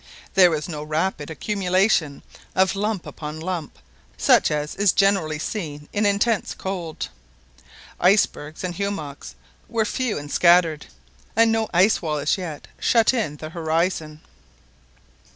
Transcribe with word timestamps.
There 0.33 0.49
was 0.49 0.67
no 0.67 0.81
rapid 0.81 1.29
accumulation 1.29 2.23
of 2.55 2.75
lump 2.75 3.05
upon 3.05 3.39
lump 3.39 3.77
such 4.17 4.49
as 4.49 4.73
is 4.73 4.93
generally 4.93 5.37
seen 5.37 5.87
in 5.93 6.07
intense 6.07 6.55
cold. 6.55 7.09
Icebergs 7.99 8.63
and 8.63 8.75
hummocks 8.75 9.35
were 9.69 9.85
few 9.85 10.17
and 10.17 10.31
scattered, 10.31 10.87
and 11.35 11.51
no 11.51 11.69
ice 11.71 12.01
wall 12.01 12.17
as 12.17 12.35
yet 12.35 12.67
shut 12.79 13.13
in 13.13 13.37
the 13.37 13.51
horizon. 13.51 14.21